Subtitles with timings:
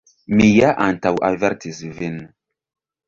[0.37, 2.21] Mi ja antaŭavertis vin